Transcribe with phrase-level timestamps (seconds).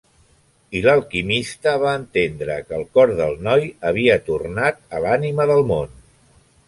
[0.77, 5.95] I l'alquimista va entendre que el cor del noi havia tornat a l'Ànima del món.